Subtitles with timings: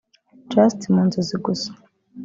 [0.53, 1.69] just mu nzozi gusa